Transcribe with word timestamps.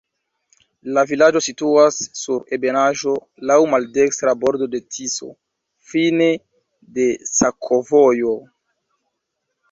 La 0.97 1.01
vilaĝo 1.09 1.39
situas 1.47 1.97
sur 2.21 2.39
ebenaĵo, 2.57 3.11
laŭ 3.51 3.57
maldekstra 3.73 4.33
bordo 4.43 4.67
de 4.75 4.81
Tiso, 4.95 5.29
fine 5.91 6.31
de 6.97 7.05
sakovojo. 7.33 8.33